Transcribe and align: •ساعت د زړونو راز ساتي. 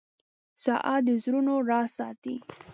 •ساعت 0.63 1.01
د 1.07 1.09
زړونو 1.23 1.53
راز 1.69 1.89
ساتي. 1.97 2.35